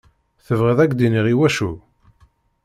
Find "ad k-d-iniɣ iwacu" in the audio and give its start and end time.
0.81-1.71